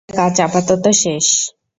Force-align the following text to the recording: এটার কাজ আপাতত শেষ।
এটার 0.03 0.17
কাজ 0.19 0.35
আপাতত 0.41 0.85
শেষ। 1.01 1.25